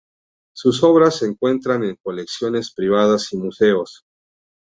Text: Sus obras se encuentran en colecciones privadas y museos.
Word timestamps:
Sus 0.55 0.81
obras 0.83 1.17
se 1.19 1.27
encuentran 1.27 1.83
en 1.83 1.95
colecciones 2.01 2.73
privadas 2.73 3.31
y 3.33 3.37
museos. 3.37 4.03